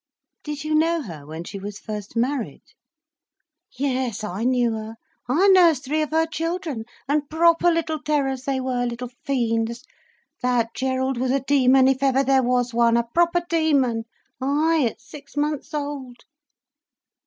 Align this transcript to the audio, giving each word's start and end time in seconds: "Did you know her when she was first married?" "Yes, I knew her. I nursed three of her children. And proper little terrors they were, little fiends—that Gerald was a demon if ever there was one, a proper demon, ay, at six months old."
"Did 0.43 0.63
you 0.63 0.73
know 0.73 1.03
her 1.03 1.27
when 1.27 1.43
she 1.43 1.59
was 1.59 1.77
first 1.77 2.15
married?" 2.15 2.63
"Yes, 3.77 4.23
I 4.23 4.43
knew 4.45 4.71
her. 4.71 4.95
I 5.29 5.47
nursed 5.49 5.85
three 5.85 6.01
of 6.01 6.09
her 6.09 6.25
children. 6.25 6.85
And 7.07 7.29
proper 7.29 7.69
little 7.69 8.01
terrors 8.01 8.45
they 8.45 8.59
were, 8.59 8.83
little 8.87 9.11
fiends—that 9.25 10.73
Gerald 10.73 11.17
was 11.19 11.29
a 11.29 11.39
demon 11.41 11.87
if 11.87 12.01
ever 12.01 12.23
there 12.23 12.41
was 12.41 12.73
one, 12.73 12.97
a 12.97 13.03
proper 13.03 13.43
demon, 13.47 14.05
ay, 14.41 14.87
at 14.89 14.99
six 14.99 15.37
months 15.37 15.71
old." 15.71 16.17